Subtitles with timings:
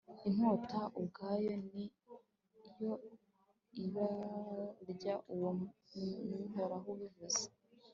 [0.27, 1.85] inkota ubwayo ni
[2.81, 2.93] yo
[3.83, 5.13] izabarya.
[5.33, 5.49] uwo
[5.97, 6.11] ni
[6.45, 7.43] uhoraho ubivuze